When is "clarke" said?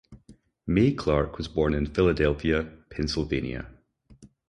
0.95-1.37